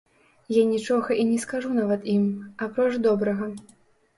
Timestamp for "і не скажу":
1.23-1.73